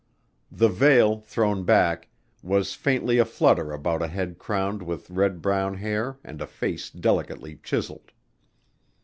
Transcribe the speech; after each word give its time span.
The 0.51 0.67
veil, 0.67 1.19
thrown 1.19 1.63
back, 1.63 2.09
was 2.41 2.73
faintly 2.73 3.19
aflutter 3.19 3.71
about 3.71 4.01
a 4.01 4.07
head 4.07 4.39
crowned 4.39 4.81
with 4.81 5.11
red 5.11 5.43
brown 5.43 5.75
hair 5.75 6.17
and 6.23 6.41
a 6.41 6.47
face 6.47 6.89
delicately 6.89 7.59
chiseled. 7.61 8.11